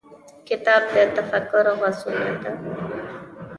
[0.47, 2.51] کتاب د تفکر غزونه ده.